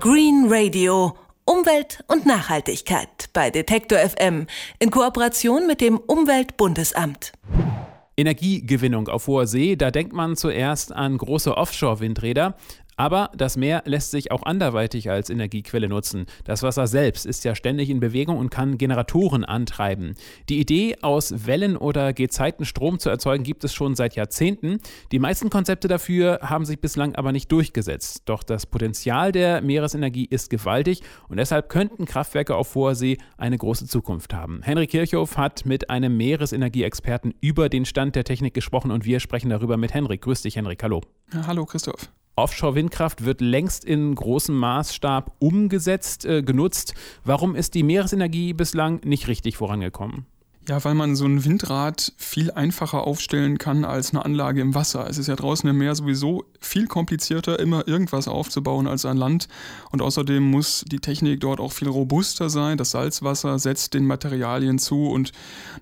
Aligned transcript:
Green 0.00 0.46
Radio. 0.48 1.16
Umwelt 1.44 2.04
und 2.06 2.24
Nachhaltigkeit 2.24 3.30
bei 3.32 3.50
Detektor 3.50 3.98
FM 3.98 4.46
in 4.78 4.92
Kooperation 4.92 5.66
mit 5.66 5.80
dem 5.80 5.98
Umweltbundesamt. 5.98 7.32
Energiegewinnung 8.16 9.08
auf 9.08 9.26
hoher 9.26 9.48
See, 9.48 9.74
da 9.74 9.90
denkt 9.90 10.12
man 10.12 10.36
zuerst 10.36 10.92
an 10.92 11.18
große 11.18 11.56
Offshore-Windräder. 11.56 12.54
Aber 12.98 13.30
das 13.36 13.56
Meer 13.56 13.84
lässt 13.86 14.10
sich 14.10 14.32
auch 14.32 14.42
anderweitig 14.42 15.08
als 15.08 15.30
Energiequelle 15.30 15.88
nutzen. 15.88 16.26
Das 16.44 16.64
Wasser 16.64 16.88
selbst 16.88 17.26
ist 17.26 17.44
ja 17.44 17.54
ständig 17.54 17.90
in 17.90 18.00
Bewegung 18.00 18.36
und 18.36 18.50
kann 18.50 18.76
Generatoren 18.76 19.44
antreiben. 19.44 20.14
Die 20.48 20.58
Idee, 20.58 20.96
aus 21.00 21.46
Wellen 21.46 21.76
oder 21.76 22.12
Gezeiten 22.12 22.64
Strom 22.64 22.98
zu 22.98 23.08
erzeugen, 23.08 23.44
gibt 23.44 23.62
es 23.62 23.72
schon 23.72 23.94
seit 23.94 24.16
Jahrzehnten. 24.16 24.78
Die 25.12 25.20
meisten 25.20 25.48
Konzepte 25.48 25.86
dafür 25.86 26.40
haben 26.42 26.64
sich 26.64 26.80
bislang 26.80 27.14
aber 27.14 27.30
nicht 27.30 27.52
durchgesetzt. 27.52 28.22
Doch 28.24 28.42
das 28.42 28.66
Potenzial 28.66 29.30
der 29.30 29.62
Meeresenergie 29.62 30.26
ist 30.28 30.50
gewaltig 30.50 31.02
und 31.28 31.36
deshalb 31.36 31.68
könnten 31.68 32.04
Kraftwerke 32.04 32.56
auf 32.56 32.74
hoher 32.74 32.96
See 32.96 33.18
eine 33.36 33.56
große 33.56 33.86
Zukunft 33.86 34.34
haben. 34.34 34.60
Henry 34.64 34.88
Kirchhoff 34.88 35.36
hat 35.36 35.64
mit 35.66 35.88
einem 35.88 36.16
Meeresenergieexperten 36.16 37.32
über 37.40 37.68
den 37.68 37.84
Stand 37.84 38.16
der 38.16 38.24
Technik 38.24 38.54
gesprochen 38.54 38.90
und 38.90 39.04
wir 39.04 39.20
sprechen 39.20 39.50
darüber 39.50 39.76
mit 39.76 39.94
Henrik. 39.94 40.22
Grüß 40.22 40.42
dich, 40.42 40.56
Henrik. 40.56 40.82
Hallo. 40.82 41.02
Ja, 41.32 41.46
hallo, 41.46 41.64
Christoph. 41.64 42.10
Offshore-Windkraft 42.38 43.24
wird 43.24 43.40
längst 43.40 43.84
in 43.84 44.14
großem 44.14 44.54
Maßstab 44.56 45.32
umgesetzt, 45.40 46.24
äh, 46.24 46.42
genutzt. 46.42 46.94
Warum 47.24 47.56
ist 47.56 47.74
die 47.74 47.82
Meeresenergie 47.82 48.52
bislang 48.52 49.00
nicht 49.04 49.26
richtig 49.26 49.56
vorangekommen? 49.56 50.26
Ja, 50.68 50.84
weil 50.84 50.94
man 50.94 51.16
so 51.16 51.24
ein 51.24 51.46
Windrad 51.46 52.12
viel 52.18 52.50
einfacher 52.50 53.06
aufstellen 53.06 53.56
kann 53.56 53.86
als 53.86 54.10
eine 54.10 54.22
Anlage 54.22 54.60
im 54.60 54.74
Wasser. 54.74 55.08
Es 55.08 55.16
ist 55.16 55.26
ja 55.26 55.34
draußen 55.34 55.66
im 55.66 55.78
Meer 55.78 55.94
sowieso 55.94 56.44
viel 56.60 56.86
komplizierter, 56.86 57.58
immer 57.58 57.88
irgendwas 57.88 58.28
aufzubauen 58.28 58.86
als 58.86 59.06
an 59.06 59.16
Land. 59.16 59.48
Und 59.92 60.02
außerdem 60.02 60.42
muss 60.42 60.84
die 60.86 60.98
Technik 60.98 61.40
dort 61.40 61.58
auch 61.58 61.72
viel 61.72 61.88
robuster 61.88 62.50
sein. 62.50 62.76
Das 62.76 62.90
Salzwasser 62.90 63.58
setzt 63.58 63.94
den 63.94 64.04
Materialien 64.04 64.78
zu 64.78 65.06
und 65.06 65.32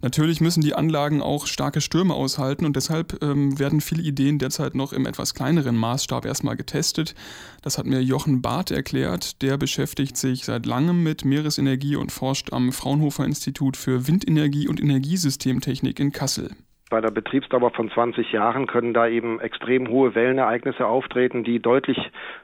natürlich 0.03 0.41
müssen 0.41 0.61
die 0.61 0.75
Anlagen 0.75 1.21
auch 1.21 1.49
starke 1.49 1.81
Stürme 1.81 2.15
aushalten. 2.15 2.65
Und 2.65 2.77
deshalb 2.77 3.21
ähm, 3.25 3.59
werden 3.59 3.81
viele 3.81 4.05
Ideen 4.05 4.39
derzeit 4.39 4.77
noch 4.77 4.93
im 4.93 5.05
etwas 5.05 5.35
kleineren 5.35 5.75
Maßstab 5.75 6.25
erstmal 6.25 6.57
getestet. 6.57 7.17
Das 7.63 7.79
hat 7.79 7.87
mir 7.87 8.01
Jochen 8.01 8.41
Barth 8.41 8.71
erklärt. 8.71 9.43
Der 9.43 9.57
beschäftigt 9.57 10.17
sich 10.17 10.45
seit 10.45 10.65
langem 10.65 11.03
mit 11.03 11.25
Meeresenergie 11.25 11.97
und 11.97 12.13
forscht 12.13 12.53
am 12.53 12.71
Fraunhofer 12.71 13.25
Institut 13.25 13.77
für 13.77 14.07
Windenergie 14.07 14.69
und 14.69 14.76
und 14.81 14.91
Energiesystemtechnik 14.91 16.01
in 16.01 16.13
Kassel. 16.13 16.51
Bei 16.89 17.01
der 17.01 17.11
Betriebsdauer 17.11 17.73
von 17.73 17.91
20 17.91 18.31
Jahren 18.31 18.69
können 18.69 18.95
da 18.95 19.09
eben 19.09 19.41
extrem 19.41 19.89
hohe 19.89 20.15
Wellenereignisse 20.15 20.87
auftreten, 20.87 21.43
die 21.43 21.59
deutlich 21.59 21.99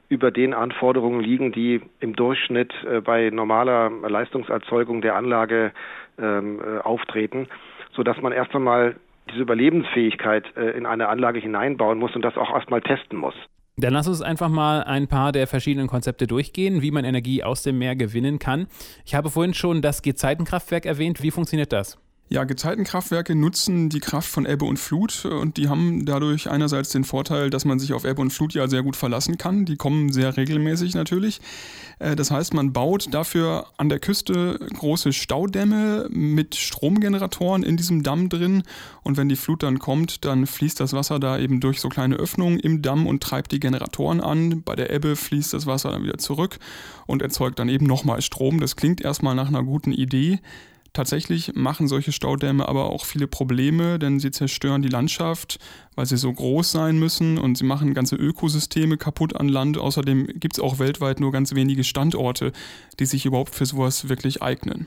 über 0.08 0.32
den 0.32 0.52
Anforderungen 0.52 1.20
liegen, 1.20 1.52
die 1.52 1.80
im 2.00 2.16
Durchschnitt 2.16 2.72
äh, 2.84 3.00
bei 3.00 3.30
normaler 3.30 3.90
Leistungserzeugung 4.08 5.00
der 5.00 5.14
Anlage 5.14 5.72
ähm, 6.18 6.60
äh, 6.60 6.78
auftreten, 6.80 7.46
sodass 7.94 8.20
man 8.20 8.32
erst 8.32 8.52
einmal 8.54 8.96
diese 9.30 9.42
Überlebensfähigkeit 9.42 10.44
äh, 10.56 10.76
in 10.76 10.86
eine 10.86 11.08
Anlage 11.08 11.38
hineinbauen 11.38 11.98
muss 12.00 12.16
und 12.16 12.22
das 12.22 12.36
auch 12.36 12.52
erstmal 12.52 12.80
testen 12.80 13.18
muss. 13.18 13.34
Dann 13.76 13.94
lass 13.94 14.08
uns 14.08 14.22
einfach 14.22 14.48
mal 14.48 14.82
ein 14.82 15.06
paar 15.06 15.30
der 15.30 15.46
verschiedenen 15.46 15.86
Konzepte 15.86 16.26
durchgehen, 16.26 16.82
wie 16.82 16.90
man 16.90 17.04
Energie 17.04 17.44
aus 17.44 17.62
dem 17.62 17.78
Meer 17.78 17.94
gewinnen 17.94 18.40
kann. 18.40 18.66
Ich 19.06 19.14
habe 19.14 19.30
vorhin 19.30 19.54
schon 19.54 19.82
das 19.82 20.02
Gezeitenkraftwerk 20.02 20.84
erwähnt. 20.84 21.22
Wie 21.22 21.30
funktioniert 21.30 21.72
das? 21.72 22.01
Ja, 22.32 22.44
Gezeitenkraftwerke 22.44 23.34
nutzen 23.34 23.90
die 23.90 24.00
Kraft 24.00 24.26
von 24.26 24.46
Ebbe 24.46 24.64
und 24.64 24.78
Flut 24.78 25.26
und 25.26 25.58
die 25.58 25.68
haben 25.68 26.06
dadurch 26.06 26.48
einerseits 26.48 26.88
den 26.88 27.04
Vorteil, 27.04 27.50
dass 27.50 27.66
man 27.66 27.78
sich 27.78 27.92
auf 27.92 28.06
Ebbe 28.06 28.22
und 28.22 28.30
Flut 28.30 28.54
ja 28.54 28.68
sehr 28.68 28.82
gut 28.82 28.96
verlassen 28.96 29.36
kann. 29.36 29.66
Die 29.66 29.76
kommen 29.76 30.10
sehr 30.10 30.34
regelmäßig 30.34 30.94
natürlich. 30.94 31.42
Äh, 31.98 32.16
das 32.16 32.30
heißt, 32.30 32.54
man 32.54 32.72
baut 32.72 33.12
dafür 33.12 33.66
an 33.76 33.90
der 33.90 33.98
Küste 33.98 34.58
große 34.78 35.12
Staudämme 35.12 36.08
mit 36.08 36.54
Stromgeneratoren 36.54 37.62
in 37.62 37.76
diesem 37.76 38.02
Damm 38.02 38.30
drin 38.30 38.62
und 39.02 39.18
wenn 39.18 39.28
die 39.28 39.36
Flut 39.36 39.62
dann 39.62 39.78
kommt, 39.78 40.24
dann 40.24 40.46
fließt 40.46 40.80
das 40.80 40.94
Wasser 40.94 41.20
da 41.20 41.38
eben 41.38 41.60
durch 41.60 41.82
so 41.82 41.90
kleine 41.90 42.16
Öffnungen 42.16 42.58
im 42.60 42.80
Damm 42.80 43.06
und 43.06 43.22
treibt 43.22 43.52
die 43.52 43.60
Generatoren 43.60 44.22
an. 44.22 44.62
Bei 44.62 44.74
der 44.74 44.88
Ebbe 44.88 45.16
fließt 45.16 45.52
das 45.52 45.66
Wasser 45.66 45.90
dann 45.90 46.02
wieder 46.02 46.16
zurück 46.16 46.58
und 47.06 47.20
erzeugt 47.20 47.58
dann 47.58 47.68
eben 47.68 47.84
nochmal 47.84 48.22
Strom. 48.22 48.58
Das 48.58 48.74
klingt 48.74 49.02
erstmal 49.02 49.34
nach 49.34 49.48
einer 49.48 49.64
guten 49.64 49.92
Idee. 49.92 50.40
Tatsächlich 50.92 51.54
machen 51.54 51.88
solche 51.88 52.12
Staudämme 52.12 52.68
aber 52.68 52.90
auch 52.90 53.06
viele 53.06 53.26
Probleme, 53.26 53.98
denn 53.98 54.20
sie 54.20 54.30
zerstören 54.30 54.82
die 54.82 54.88
Landschaft, 54.88 55.58
weil 55.94 56.04
sie 56.04 56.18
so 56.18 56.30
groß 56.30 56.70
sein 56.70 56.98
müssen 56.98 57.38
und 57.38 57.56
sie 57.56 57.64
machen 57.64 57.94
ganze 57.94 58.16
Ökosysteme 58.16 58.98
kaputt 58.98 59.34
an 59.34 59.48
Land. 59.48 59.78
Außerdem 59.78 60.26
gibt 60.34 60.58
es 60.58 60.62
auch 60.62 60.78
weltweit 60.78 61.18
nur 61.18 61.32
ganz 61.32 61.54
wenige 61.54 61.82
Standorte, 61.82 62.52
die 63.00 63.06
sich 63.06 63.24
überhaupt 63.24 63.54
für 63.54 63.64
sowas 63.64 64.10
wirklich 64.10 64.42
eignen. 64.42 64.86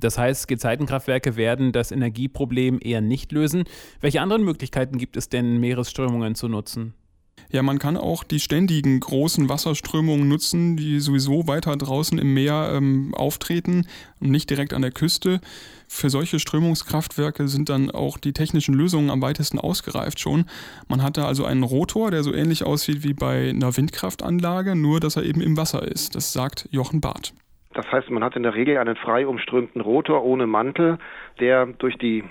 Das 0.00 0.16
heißt, 0.16 0.48
Gezeitenkraftwerke 0.48 1.36
werden 1.36 1.70
das 1.70 1.92
Energieproblem 1.92 2.80
eher 2.82 3.02
nicht 3.02 3.30
lösen. 3.30 3.64
Welche 4.00 4.22
anderen 4.22 4.44
Möglichkeiten 4.44 4.96
gibt 4.96 5.18
es 5.18 5.28
denn, 5.28 5.58
Meeresströmungen 5.58 6.34
zu 6.34 6.48
nutzen? 6.48 6.94
Ja, 7.52 7.62
man 7.62 7.78
kann 7.78 7.98
auch 7.98 8.24
die 8.24 8.40
ständigen 8.40 8.98
großen 8.98 9.50
Wasserströmungen 9.50 10.26
nutzen, 10.26 10.74
die 10.78 11.00
sowieso 11.00 11.46
weiter 11.46 11.76
draußen 11.76 12.18
im 12.18 12.32
Meer 12.32 12.72
ähm, 12.74 13.14
auftreten 13.14 13.86
und 14.20 14.30
nicht 14.30 14.48
direkt 14.48 14.72
an 14.72 14.80
der 14.80 14.90
Küste. 14.90 15.38
Für 15.86 16.08
solche 16.08 16.38
Strömungskraftwerke 16.38 17.48
sind 17.48 17.68
dann 17.68 17.90
auch 17.90 18.16
die 18.16 18.32
technischen 18.32 18.74
Lösungen 18.74 19.10
am 19.10 19.20
weitesten 19.20 19.58
ausgereift 19.58 20.18
schon. 20.18 20.46
Man 20.88 21.02
hat 21.02 21.18
da 21.18 21.26
also 21.26 21.44
einen 21.44 21.62
Rotor, 21.62 22.10
der 22.10 22.22
so 22.22 22.32
ähnlich 22.32 22.64
aussieht 22.64 23.04
wie 23.04 23.12
bei 23.12 23.50
einer 23.50 23.76
Windkraftanlage, 23.76 24.74
nur 24.74 25.00
dass 25.00 25.16
er 25.16 25.24
eben 25.24 25.42
im 25.42 25.58
Wasser 25.58 25.82
ist. 25.82 26.14
Das 26.14 26.32
sagt 26.32 26.70
Jochen 26.70 27.02
Barth. 27.02 27.34
Das 27.74 27.84
heißt, 27.92 28.08
man 28.08 28.24
hat 28.24 28.34
in 28.34 28.44
der 28.44 28.54
Regel 28.54 28.78
einen 28.78 28.96
frei 28.96 29.26
umströmten 29.26 29.82
Rotor 29.82 30.24
ohne 30.24 30.46
Mantel, 30.46 30.98
der 31.38 31.66
durch 31.66 31.98
die 31.98 32.24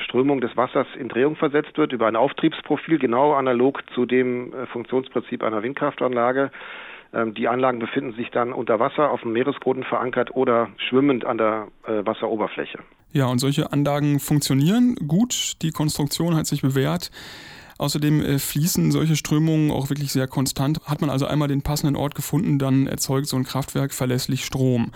Strömung 0.00 0.40
des 0.40 0.56
Wassers 0.56 0.86
in 0.98 1.08
Drehung 1.08 1.36
versetzt 1.36 1.76
wird 1.78 1.92
über 1.92 2.06
ein 2.06 2.16
Auftriebsprofil, 2.16 2.98
genau 2.98 3.32
analog 3.32 3.82
zu 3.94 4.06
dem 4.06 4.52
äh, 4.52 4.66
Funktionsprinzip 4.66 5.42
einer 5.42 5.62
Windkraftanlage. 5.62 6.50
Ähm, 7.12 7.34
die 7.34 7.48
Anlagen 7.48 7.78
befinden 7.78 8.14
sich 8.14 8.30
dann 8.30 8.52
unter 8.52 8.78
Wasser 8.78 9.10
auf 9.10 9.22
dem 9.22 9.32
Meeresboden 9.32 9.84
verankert 9.84 10.34
oder 10.34 10.68
schwimmend 10.76 11.24
an 11.24 11.38
der 11.38 11.68
äh, 11.86 12.04
Wasseroberfläche. 12.04 12.78
Ja, 13.12 13.26
und 13.26 13.38
solche 13.38 13.72
Anlagen 13.72 14.20
funktionieren 14.20 14.96
gut. 15.08 15.54
Die 15.62 15.70
Konstruktion 15.70 16.36
hat 16.36 16.46
sich 16.46 16.62
bewährt. 16.62 17.10
Außerdem 17.78 18.38
fließen 18.38 18.92
solche 18.92 19.16
Strömungen 19.16 19.70
auch 19.70 19.88
wirklich 19.88 20.12
sehr 20.12 20.28
konstant. 20.28 20.80
Hat 20.84 21.00
man 21.00 21.08
also 21.08 21.24
einmal 21.24 21.48
den 21.48 21.62
passenden 21.62 21.96
Ort 21.96 22.14
gefunden, 22.14 22.58
dann 22.58 22.86
erzeugt 22.86 23.26
so 23.26 23.36
ein 23.36 23.44
Kraftwerk 23.44 23.94
verlässlich 23.94 24.44
Strom. 24.44 24.92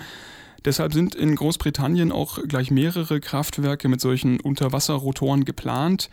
Deshalb 0.64 0.94
sind 0.94 1.14
in 1.14 1.36
Großbritannien 1.36 2.10
auch 2.10 2.38
gleich 2.48 2.70
mehrere 2.70 3.20
Kraftwerke 3.20 3.88
mit 3.88 4.00
solchen 4.00 4.41
Unterwasserrotoren 4.41 5.44
geplant. 5.44 6.08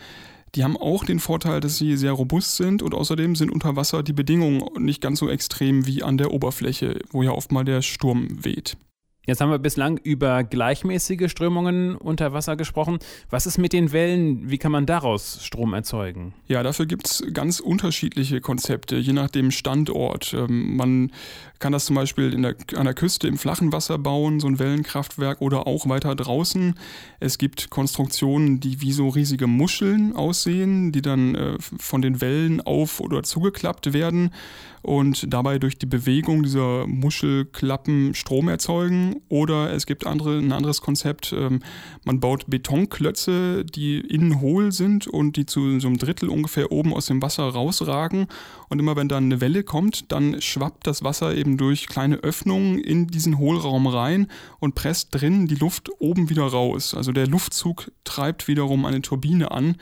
Die 0.56 0.66
haben 0.66 0.76
auch 0.76 1.06
den 1.06 1.20
Vorteil, 1.20 1.62
dass 1.62 1.78
sie 1.78 1.96
sehr 1.96 2.12
robust 2.12 2.58
sind 2.58 2.82
und 2.82 2.94
außerdem 2.94 3.36
sind 3.36 3.50
unter 3.50 3.78
Wasser 3.78 4.04
die 4.04 4.12
Bedingungen 4.12 4.62
nicht 4.84 5.02
ganz 5.02 5.20
so 5.20 5.30
extrem 5.30 5.88
wie 5.88 6.04
an 6.04 6.18
der 6.18 6.32
Oberfläche, 6.32 7.00
wo 7.12 7.24
ja 7.24 7.32
oft 7.32 7.54
mal 7.54 7.64
der 7.64 7.82
Sturm 7.82 8.44
weht. 8.44 8.76
Jetzt 9.32 9.40
haben 9.40 9.50
wir 9.50 9.60
bislang 9.60 9.96
über 9.96 10.44
gleichmäßige 10.44 11.32
Strömungen 11.32 11.96
unter 11.96 12.34
Wasser 12.34 12.58
gesprochen. 12.58 13.00
Was 13.30 13.46
ist 13.46 13.58
mit 13.58 13.72
den 13.72 13.94
Wellen? 13.94 14.52
Wie 14.52 14.58
kann 14.58 14.74
man 14.74 14.86
daraus 14.86 15.40
Strom 15.42 15.74
erzeugen? 15.74 16.34
Ja, 16.50 16.64
dafür 16.64 16.86
gibt 16.86 17.08
es 17.08 17.24
ganz 17.32 17.62
unterschiedliche 17.62 18.42
Konzepte, 18.42 18.98
je 18.98 19.14
nach 19.14 19.30
dem 19.30 19.52
Standort. 19.52 20.34
Ähm, 20.34 20.76
man 20.76 21.14
kann 21.60 21.72
das 21.72 21.86
zum 21.86 21.96
Beispiel 21.96 22.32
der, 22.32 22.56
an 22.76 22.84
der 22.84 22.94
Küste 22.94 23.30
im 23.30 23.38
flachen 23.38 23.72
Wasser 23.72 23.98
bauen, 23.98 24.42
so 24.42 24.48
ein 24.48 24.60
Wellenkraftwerk, 24.60 25.40
oder 25.40 25.66
auch 25.66 25.88
weiter 25.88 26.14
draußen. 26.14 26.76
Es 27.22 27.38
gibt 27.38 27.70
Konstruktionen, 27.70 28.60
die 28.60 28.82
wie 28.82 28.92
so 28.92 29.08
riesige 29.08 29.48
Muscheln 29.48 30.14
aussehen, 30.14 30.92
die 30.92 31.02
dann 31.02 31.36
äh, 31.36 31.58
von 31.58 32.02
den 32.02 32.20
Wellen 32.20 32.60
auf 32.60 33.00
oder 33.00 33.24
zugeklappt 33.24 33.94
werden 33.94 34.32
und 34.82 35.32
dabei 35.32 35.60
durch 35.60 35.78
die 35.78 35.86
Bewegung 35.86 36.44
dieser 36.44 36.88
Muschelklappen 36.88 38.14
Strom 38.14 38.50
erzeugen. 38.50 39.22
Oder 39.30 39.74
es 39.74 39.86
gibt 39.86 40.08
andere, 40.08 40.38
ein 40.38 40.52
anderes 40.52 40.82
Konzept, 40.82 41.34
ähm, 41.38 41.62
man 42.04 42.20
baut 42.20 42.46
Betonklötze, 42.48 43.64
die 43.66 44.00
innen 44.00 44.42
hohl 44.42 44.72
sind 44.72 45.08
und 45.08 45.38
die 45.38 45.46
zu 45.46 45.80
so 45.80 45.88
einem 45.88 45.98
Drittel 45.98 46.30
ungefähr 46.30 46.72
oben 46.72 46.94
aus 46.94 47.06
dem 47.06 47.22
Wasser 47.22 47.44
rausragen. 47.44 48.28
Und 48.70 48.80
immer 48.80 48.96
wenn 48.96 49.08
dann 49.08 49.26
eine 49.26 49.42
Welle 49.42 49.64
kommt, 49.64 50.12
dann 50.12 50.42
schwappt 50.42 50.88
das 50.88 51.04
Wasser 51.04 51.36
eben 51.36 51.58
durch 51.58 51.88
kleine 51.88 52.18
Öffnungen 52.18 52.80
in 52.80 53.08
diesen 53.08 53.38
Hohlraum 53.38 53.88
rein 53.88 54.28
und 54.60 54.76
presst 54.76 55.10
drin 55.12 55.48
die 55.48 55.56
Luft 55.56 55.90
oben 56.00 56.30
wieder 56.30 56.44
raus. 56.44 56.94
Also 56.94 57.12
der 57.12 57.28
Luftzug 57.28 57.92
treibt 58.04 58.48
wiederum 58.48 58.86
eine 58.86 59.02
Turbine 59.02 59.52
an. 59.52 59.76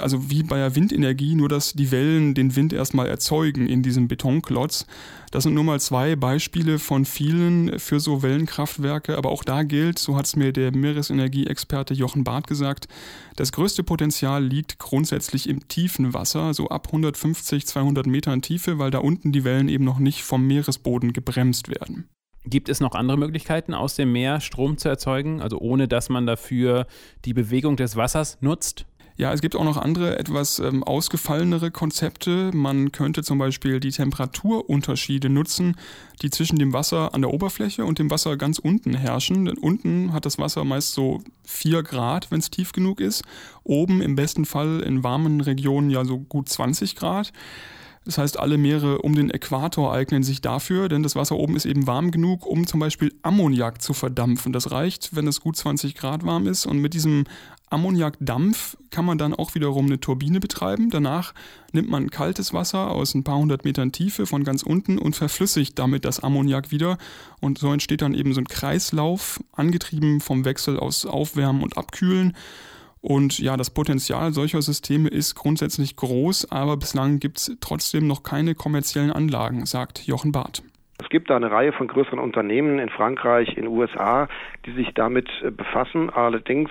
Also 0.00 0.28
wie 0.28 0.42
bei 0.42 0.56
der 0.56 0.74
Windenergie, 0.74 1.36
nur 1.36 1.48
dass 1.48 1.72
die 1.72 1.92
Wellen 1.92 2.34
den 2.34 2.56
Wind 2.56 2.72
erstmal 2.72 3.06
erzeugen 3.06 3.68
in 3.68 3.84
diesem 3.84 4.08
Betonklotz. 4.08 4.86
Das 5.30 5.44
sind 5.44 5.54
nur 5.54 5.62
mal 5.62 5.78
zwei 5.78 6.16
Beispiele 6.16 6.80
von 6.80 7.04
vielen 7.04 7.78
für 7.78 8.00
so 8.00 8.22
Wellenkraftwerke, 8.22 9.16
aber 9.16 9.30
auch 9.30 9.44
da 9.44 9.62
gilt, 9.62 10.00
so 10.00 10.16
hat 10.16 10.26
es 10.26 10.34
mir 10.34 10.52
der 10.52 10.76
Meeresenergieexperte 10.76 11.94
Jochen 11.94 12.24
Barth 12.24 12.48
gesagt, 12.48 12.88
das 13.36 13.52
größte 13.52 13.84
Potenzial 13.84 14.44
liegt 14.44 14.80
grundsätzlich 14.80 15.48
im 15.48 15.68
tiefen 15.68 16.12
Wasser, 16.12 16.54
so 16.54 16.68
ab 16.68 16.88
150, 16.88 17.64
200 17.64 18.06
Metern 18.06 18.42
Tiefe, 18.42 18.78
weil 18.78 18.90
da 18.90 18.98
unten 18.98 19.30
die 19.30 19.44
Wellen 19.44 19.68
eben 19.68 19.84
noch 19.84 20.00
nicht 20.00 20.24
vom 20.24 20.44
Meeresboden 20.44 21.12
gebremst 21.12 21.68
werden. 21.68 22.08
Gibt 22.46 22.68
es 22.68 22.80
noch 22.80 22.94
andere 22.94 23.16
Möglichkeiten, 23.16 23.72
aus 23.72 23.94
dem 23.94 24.12
Meer 24.12 24.40
Strom 24.40 24.76
zu 24.76 24.88
erzeugen, 24.88 25.40
also 25.40 25.58
ohne 25.58 25.88
dass 25.88 26.10
man 26.10 26.26
dafür 26.26 26.86
die 27.24 27.32
Bewegung 27.32 27.76
des 27.76 27.96
Wassers 27.96 28.38
nutzt? 28.42 28.86
Ja, 29.16 29.32
es 29.32 29.40
gibt 29.40 29.54
auch 29.54 29.62
noch 29.62 29.76
andere, 29.76 30.18
etwas 30.18 30.58
ähm, 30.58 30.82
ausgefallenere 30.82 31.70
Konzepte. 31.70 32.50
Man 32.52 32.90
könnte 32.90 33.22
zum 33.22 33.38
Beispiel 33.38 33.78
die 33.78 33.92
Temperaturunterschiede 33.92 35.28
nutzen, 35.28 35.76
die 36.20 36.30
zwischen 36.30 36.58
dem 36.58 36.72
Wasser 36.72 37.14
an 37.14 37.22
der 37.22 37.32
Oberfläche 37.32 37.84
und 37.84 38.00
dem 38.00 38.10
Wasser 38.10 38.36
ganz 38.36 38.58
unten 38.58 38.92
herrschen. 38.94 39.44
Denn 39.44 39.56
unten 39.56 40.12
hat 40.12 40.26
das 40.26 40.38
Wasser 40.38 40.64
meist 40.64 40.94
so 40.94 41.22
4 41.44 41.84
Grad, 41.84 42.32
wenn 42.32 42.40
es 42.40 42.50
tief 42.50 42.72
genug 42.72 43.00
ist. 43.00 43.22
Oben 43.62 44.02
im 44.02 44.16
besten 44.16 44.44
Fall 44.44 44.80
in 44.80 45.04
warmen 45.04 45.40
Regionen 45.40 45.90
ja 45.90 46.04
so 46.04 46.18
gut 46.18 46.48
20 46.48 46.96
Grad. 46.96 47.32
Das 48.04 48.18
heißt, 48.18 48.38
alle 48.38 48.58
Meere 48.58 48.98
um 48.98 49.14
den 49.14 49.30
Äquator 49.30 49.92
eignen 49.92 50.22
sich 50.22 50.42
dafür, 50.42 50.88
denn 50.88 51.02
das 51.02 51.16
Wasser 51.16 51.36
oben 51.36 51.56
ist 51.56 51.64
eben 51.64 51.86
warm 51.86 52.10
genug, 52.10 52.44
um 52.44 52.66
zum 52.66 52.80
Beispiel 52.80 53.14
Ammoniak 53.22 53.80
zu 53.80 53.94
verdampfen. 53.94 54.52
Das 54.52 54.70
reicht, 54.70 55.16
wenn 55.16 55.26
es 55.26 55.40
gut 55.40 55.56
20 55.56 55.94
Grad 55.94 56.24
warm 56.24 56.46
ist. 56.46 56.66
Und 56.66 56.78
mit 56.78 56.92
diesem 56.92 57.24
Ammoniakdampf 57.70 58.76
kann 58.90 59.06
man 59.06 59.16
dann 59.16 59.34
auch 59.34 59.54
wiederum 59.54 59.86
eine 59.86 59.98
Turbine 59.98 60.38
betreiben. 60.38 60.90
Danach 60.90 61.32
nimmt 61.72 61.88
man 61.88 62.10
kaltes 62.10 62.52
Wasser 62.52 62.90
aus 62.90 63.14
ein 63.14 63.24
paar 63.24 63.38
hundert 63.38 63.64
Metern 63.64 63.90
Tiefe 63.90 64.26
von 64.26 64.44
ganz 64.44 64.62
unten 64.62 64.98
und 64.98 65.16
verflüssigt 65.16 65.78
damit 65.78 66.04
das 66.04 66.20
Ammoniak 66.20 66.70
wieder. 66.70 66.98
Und 67.40 67.58
so 67.58 67.72
entsteht 67.72 68.02
dann 68.02 68.14
eben 68.14 68.34
so 68.34 68.40
ein 68.40 68.48
Kreislauf, 68.48 69.42
angetrieben 69.52 70.20
vom 70.20 70.44
Wechsel 70.44 70.78
aus 70.78 71.06
Aufwärmen 71.06 71.62
und 71.62 71.78
Abkühlen. 71.78 72.36
Und 73.06 73.38
ja, 73.38 73.58
das 73.58 73.68
Potenzial 73.68 74.32
solcher 74.32 74.62
Systeme 74.62 75.10
ist 75.10 75.34
grundsätzlich 75.34 75.94
groß, 75.94 76.50
aber 76.50 76.78
bislang 76.78 77.18
gibt 77.18 77.36
es 77.36 77.54
trotzdem 77.60 78.06
noch 78.06 78.22
keine 78.22 78.54
kommerziellen 78.54 79.12
Anlagen, 79.12 79.66
sagt 79.66 80.06
Jochen 80.06 80.32
Barth. 80.32 80.62
Es 81.02 81.10
gibt 81.10 81.28
da 81.28 81.36
eine 81.36 81.50
Reihe 81.50 81.74
von 81.74 81.86
größeren 81.86 82.18
Unternehmen 82.18 82.78
in 82.78 82.88
Frankreich, 82.88 83.58
in 83.58 83.64
den 83.64 83.66
USA, 83.66 84.26
die 84.64 84.72
sich 84.72 84.94
damit 84.94 85.28
äh, 85.42 85.50
befassen. 85.50 86.08
Allerdings 86.08 86.70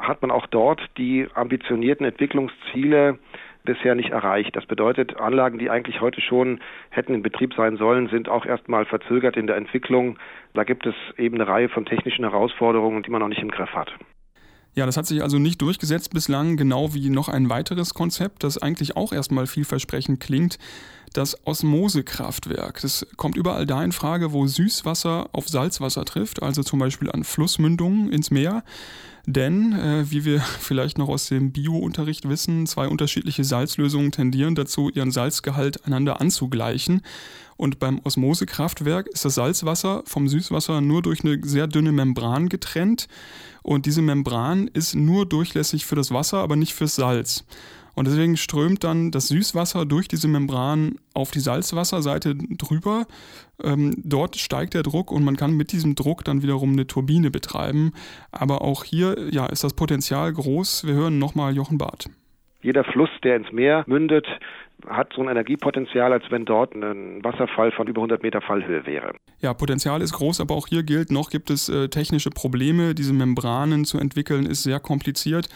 hat 0.00 0.22
man 0.22 0.30
auch 0.30 0.46
dort 0.46 0.80
die 0.96 1.28
ambitionierten 1.34 2.06
Entwicklungsziele 2.06 3.18
bisher 3.62 3.94
nicht 3.94 4.12
erreicht. 4.12 4.56
Das 4.56 4.64
bedeutet, 4.64 5.20
Anlagen, 5.20 5.58
die 5.58 5.68
eigentlich 5.68 6.00
heute 6.00 6.22
schon 6.22 6.60
hätten 6.88 7.12
in 7.12 7.22
Betrieb 7.22 7.52
sein 7.52 7.76
sollen, 7.76 8.08
sind 8.08 8.30
auch 8.30 8.46
erstmal 8.46 8.86
verzögert 8.86 9.36
in 9.36 9.46
der 9.46 9.56
Entwicklung. 9.56 10.18
Da 10.54 10.64
gibt 10.64 10.86
es 10.86 10.94
eben 11.18 11.34
eine 11.34 11.46
Reihe 11.46 11.68
von 11.68 11.84
technischen 11.84 12.24
Herausforderungen, 12.24 13.02
die 13.02 13.10
man 13.10 13.20
noch 13.20 13.28
nicht 13.28 13.42
im 13.42 13.50
Griff 13.50 13.74
hat. 13.74 13.92
Ja, 14.74 14.86
das 14.86 14.96
hat 14.96 15.06
sich 15.06 15.22
also 15.22 15.38
nicht 15.38 15.60
durchgesetzt 15.62 16.10
bislang, 16.10 16.56
genau 16.56 16.94
wie 16.94 17.10
noch 17.10 17.28
ein 17.28 17.50
weiteres 17.50 17.92
Konzept, 17.92 18.44
das 18.44 18.56
eigentlich 18.56 18.96
auch 18.96 19.12
erstmal 19.12 19.46
vielversprechend 19.46 20.20
klingt, 20.20 20.58
das 21.12 21.36
Osmosekraftwerk. 21.44 22.80
Das 22.80 23.06
kommt 23.16 23.36
überall 23.36 23.66
da 23.66 23.82
in 23.82 23.90
Frage, 23.90 24.32
wo 24.32 24.46
Süßwasser 24.46 25.28
auf 25.32 25.48
Salzwasser 25.48 26.04
trifft, 26.04 26.42
also 26.42 26.62
zum 26.62 26.78
Beispiel 26.78 27.10
an 27.10 27.24
Flussmündungen 27.24 28.12
ins 28.12 28.30
Meer. 28.30 28.62
Denn, 29.26 29.72
äh, 29.72 30.10
wie 30.10 30.24
wir 30.24 30.40
vielleicht 30.60 30.98
noch 30.98 31.08
aus 31.08 31.26
dem 31.26 31.52
Bio-Unterricht 31.52 32.28
wissen, 32.28 32.66
zwei 32.66 32.88
unterschiedliche 32.88 33.44
Salzlösungen 33.44 34.12
tendieren 34.12 34.54
dazu, 34.54 34.88
ihren 34.88 35.10
Salzgehalt 35.10 35.84
einander 35.84 36.20
anzugleichen. 36.20 37.02
Und 37.56 37.78
beim 37.78 38.00
Osmosekraftwerk 38.04 39.06
ist 39.08 39.24
das 39.24 39.34
Salzwasser 39.34 40.02
vom 40.06 40.28
Süßwasser 40.28 40.80
nur 40.80 41.02
durch 41.02 41.24
eine 41.24 41.40
sehr 41.44 41.66
dünne 41.66 41.92
Membran 41.92 42.48
getrennt. 42.48 43.06
Und 43.70 43.86
diese 43.86 44.02
Membran 44.02 44.66
ist 44.66 44.96
nur 44.96 45.26
durchlässig 45.26 45.86
für 45.86 45.94
das 45.94 46.12
Wasser, 46.12 46.38
aber 46.38 46.56
nicht 46.56 46.74
fürs 46.74 46.96
Salz. 46.96 47.46
Und 47.94 48.08
deswegen 48.08 48.36
strömt 48.36 48.82
dann 48.82 49.12
das 49.12 49.28
Süßwasser 49.28 49.86
durch 49.86 50.08
diese 50.08 50.26
Membran 50.26 50.96
auf 51.14 51.30
die 51.30 51.38
Salzwasserseite 51.38 52.34
drüber. 52.34 53.06
Ähm, 53.62 53.94
dort 54.02 54.38
steigt 54.38 54.74
der 54.74 54.82
Druck 54.82 55.12
und 55.12 55.22
man 55.22 55.36
kann 55.36 55.56
mit 55.56 55.70
diesem 55.70 55.94
Druck 55.94 56.24
dann 56.24 56.42
wiederum 56.42 56.72
eine 56.72 56.88
Turbine 56.88 57.30
betreiben. 57.30 57.92
Aber 58.32 58.62
auch 58.62 58.82
hier 58.82 59.28
ja, 59.30 59.46
ist 59.46 59.62
das 59.62 59.74
Potenzial 59.74 60.32
groß. 60.32 60.84
Wir 60.84 60.94
hören 60.94 61.20
nochmal 61.20 61.54
Jochen 61.54 61.78
Barth. 61.78 62.10
Jeder 62.62 62.82
Fluss, 62.82 63.10
der 63.22 63.36
ins 63.36 63.52
Meer 63.52 63.84
mündet, 63.86 64.26
hat 64.88 65.12
so 65.14 65.22
ein 65.22 65.28
Energiepotenzial, 65.28 66.12
als 66.12 66.24
wenn 66.30 66.44
dort 66.44 66.74
ein 66.74 67.22
Wasserfall 67.22 67.72
von 67.72 67.86
über 67.86 68.00
100 68.00 68.22
Meter 68.22 68.40
Fallhöhe 68.40 68.86
wäre. 68.86 69.12
Ja, 69.40 69.54
Potenzial 69.54 70.02
ist 70.02 70.12
groß, 70.12 70.40
aber 70.40 70.54
auch 70.54 70.66
hier 70.66 70.82
gilt, 70.82 71.10
noch 71.10 71.30
gibt 71.30 71.50
es 71.50 71.68
äh, 71.68 71.88
technische 71.88 72.30
Probleme. 72.30 72.94
Diese 72.94 73.12
Membranen 73.12 73.84
zu 73.84 73.98
entwickeln 73.98 74.46
ist 74.46 74.62
sehr 74.62 74.80
kompliziert 74.80 75.48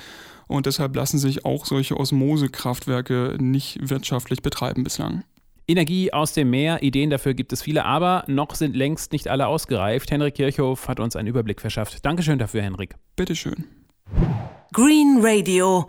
und 0.47 0.67
deshalb 0.67 0.95
lassen 0.97 1.19
sich 1.19 1.45
auch 1.45 1.65
solche 1.65 1.97
Osmosekraftwerke 1.97 3.37
nicht 3.41 3.89
wirtschaftlich 3.89 4.43
betreiben 4.43 4.85
bislang. 4.85 5.25
Energie 5.67 6.13
aus 6.13 6.35
dem 6.35 6.51
Meer, 6.51 6.83
Ideen 6.83 7.09
dafür 7.09 7.33
gibt 7.33 7.53
es 7.53 7.63
viele, 7.63 7.87
aber 7.87 8.25
noch 8.27 8.55
sind 8.55 8.77
längst 8.77 9.13
nicht 9.13 9.29
alle 9.29 9.47
ausgereift. 9.47 10.11
Henrik 10.11 10.35
Kirchhoff 10.35 10.89
hat 10.89 11.01
uns 11.01 11.17
einen 11.17 11.29
Überblick 11.29 11.61
verschafft. 11.61 12.05
Dankeschön 12.05 12.39
dafür, 12.39 12.61
Henrik. 12.61 12.97
Bitteschön. 13.17 13.65
Green 14.73 15.21
Radio. 15.23 15.89